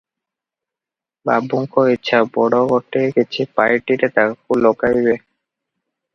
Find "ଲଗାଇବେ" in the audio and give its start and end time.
4.65-5.17